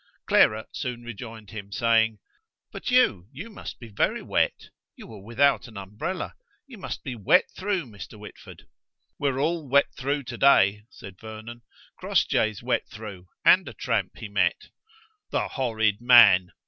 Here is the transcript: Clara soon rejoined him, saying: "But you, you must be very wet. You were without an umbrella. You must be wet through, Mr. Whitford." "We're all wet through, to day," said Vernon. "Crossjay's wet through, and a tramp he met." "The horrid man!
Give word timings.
Clara 0.25 0.65
soon 0.71 1.03
rejoined 1.03 1.51
him, 1.51 1.71
saying: 1.71 2.17
"But 2.71 2.89
you, 2.89 3.27
you 3.31 3.51
must 3.51 3.79
be 3.79 3.87
very 3.89 4.23
wet. 4.23 4.69
You 4.95 5.05
were 5.05 5.21
without 5.21 5.67
an 5.67 5.77
umbrella. 5.77 6.33
You 6.65 6.79
must 6.79 7.03
be 7.03 7.15
wet 7.15 7.51
through, 7.55 7.85
Mr. 7.85 8.17
Whitford." 8.17 8.67
"We're 9.19 9.37
all 9.39 9.69
wet 9.69 9.93
through, 9.95 10.23
to 10.23 10.39
day," 10.39 10.85
said 10.89 11.19
Vernon. 11.19 11.61
"Crossjay's 11.99 12.63
wet 12.63 12.87
through, 12.89 13.27
and 13.45 13.67
a 13.69 13.73
tramp 13.73 14.17
he 14.17 14.27
met." 14.27 14.69
"The 15.29 15.49
horrid 15.49 16.01
man! 16.01 16.51